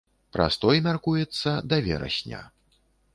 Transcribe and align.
Прастой 0.35 0.79
мяркуецца 0.87 1.53
да 1.73 1.77
верасня. 1.89 2.41